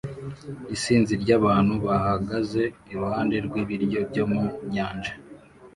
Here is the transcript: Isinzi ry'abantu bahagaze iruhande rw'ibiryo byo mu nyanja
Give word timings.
Isinzi 0.75 1.13
ry'abantu 1.23 1.73
bahagaze 1.85 2.61
iruhande 2.91 3.35
rw'ibiryo 3.47 3.99
byo 4.09 4.25
mu 4.31 4.43
nyanja 4.73 5.13